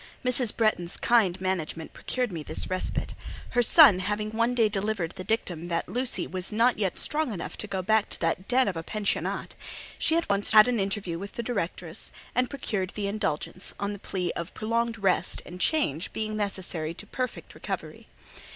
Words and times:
Mrs. 0.25 0.57
Bretton's 0.57 0.97
kind 0.97 1.39
management 1.39 1.93
procured 1.93 2.31
me 2.31 2.41
this 2.41 2.71
respite. 2.71 3.13
Her 3.51 3.61
son 3.61 3.99
having 3.99 4.31
one 4.31 4.55
day 4.55 4.67
delivered 4.67 5.11
the 5.11 5.23
dictum 5.23 5.67
that 5.67 5.87
"Lucy 5.87 6.25
was 6.25 6.51
not 6.51 6.79
yet 6.79 6.97
strong 6.97 7.31
enough 7.31 7.55
to 7.57 7.67
go 7.67 7.83
back 7.83 8.09
to 8.09 8.19
that 8.19 8.47
den 8.47 8.67
of 8.67 8.75
a 8.75 8.81
pensionnat," 8.81 9.53
she 9.99 10.15
at 10.15 10.27
once 10.27 10.49
drove 10.49 10.61
over 10.61 10.65
to 10.65 10.73
the 10.73 10.73
Rue 10.73 10.73
Fossette, 10.73 10.73
had 10.73 10.73
an 10.73 10.79
interview 10.79 11.19
with 11.19 11.31
the 11.33 11.43
directress, 11.43 12.11
and 12.33 12.49
procured 12.49 12.89
the 12.95 13.05
indulgence, 13.07 13.75
on 13.79 13.93
the 13.93 13.99
plea 13.99 14.31
of 14.31 14.55
prolonged 14.55 14.97
rest 14.97 15.43
and 15.45 15.61
change 15.61 16.11
being 16.13 16.35
necessary 16.35 16.95
to 16.95 17.05
perfect 17.05 17.53
recovery. 17.53 18.07